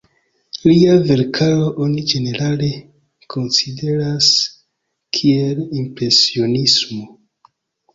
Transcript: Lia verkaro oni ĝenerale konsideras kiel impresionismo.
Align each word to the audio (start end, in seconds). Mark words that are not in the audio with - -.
Lia 0.69 0.95
verkaro 1.09 1.67
oni 1.83 2.05
ĝenerale 2.13 2.71
konsideras 3.37 4.33
kiel 5.21 5.65
impresionismo. 5.85 7.11